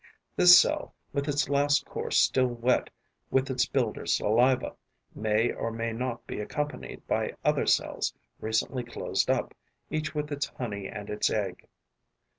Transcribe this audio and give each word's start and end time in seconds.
This 0.35 0.59
cell, 0.59 0.95
with 1.13 1.27
its 1.27 1.47
last 1.47 1.85
course 1.85 2.17
still 2.17 2.47
wet 2.47 2.89
with 3.29 3.51
its 3.51 3.67
builder's 3.67 4.13
saliva, 4.13 4.75
may 5.13 5.51
or 5.51 5.69
may 5.69 5.93
not 5.93 6.25
be 6.25 6.39
accompanied 6.39 7.05
by 7.05 7.35
other 7.45 7.67
cells 7.67 8.11
recently 8.39 8.83
closed 8.83 9.29
up, 9.29 9.53
each 9.91 10.15
with 10.15 10.31
its 10.31 10.47
honey 10.47 10.87
and 10.87 11.07
its 11.11 11.29
egg. 11.29 11.67